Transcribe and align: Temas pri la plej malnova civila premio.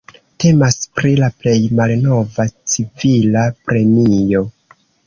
Temas 0.43 0.79
pri 0.99 1.11
la 1.25 1.29
plej 1.43 1.53
malnova 1.81 2.49
civila 2.75 3.47
premio. 3.71 4.45